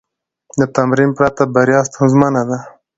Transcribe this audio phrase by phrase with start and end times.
[0.59, 2.57] د تمرین پرته، بریا ستونزمنه ده.